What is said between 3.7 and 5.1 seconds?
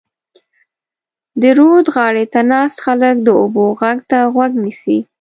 غږ ته غوږ نیسي.